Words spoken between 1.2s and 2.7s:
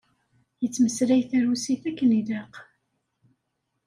tarusit akken ilaq.